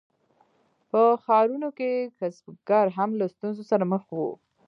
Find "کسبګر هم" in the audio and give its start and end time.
2.17-3.09